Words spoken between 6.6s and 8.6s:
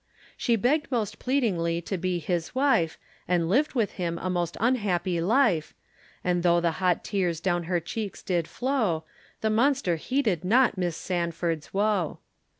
hot tears down her cheeks did